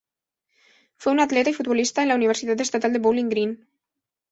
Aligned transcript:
Fue 0.95 1.11
un 1.11 1.19
atleta 1.19 1.51
y 1.51 1.53
futbolista 1.53 2.01
en 2.01 2.07
la 2.07 2.15
Universidad 2.15 2.59
Estatal 2.59 2.91
de 2.91 2.97
Bowling 2.97 3.29
Green. 3.29 3.67